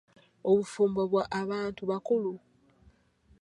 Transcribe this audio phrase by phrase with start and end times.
[0.49, 2.33] Obufumbo bwa abantu bakulu.